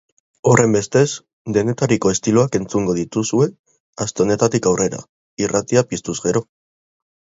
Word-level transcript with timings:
Horrenbestez, 0.51 1.03
denetariko 1.57 2.15
estiloak 2.15 2.59
entzungo 2.61 2.97
dituzue 3.03 3.51
aste 4.09 4.27
honetatik 4.29 4.73
aurrera, 4.75 5.07
irratia 5.49 5.89
piztuz 5.95 6.23
gero. 6.31 6.49